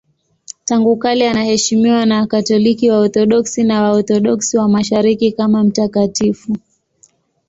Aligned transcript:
Tangu 0.65 0.95
kale 0.97 1.29
anaheshimiwa 1.29 2.05
na 2.05 2.19
Wakatoliki, 2.21 2.89
Waorthodoksi 2.89 3.63
na 3.63 3.81
Waorthodoksi 3.83 4.57
wa 4.57 4.67
Mashariki 4.69 5.31
kama 5.31 5.63
mtakatifu. 5.63 6.57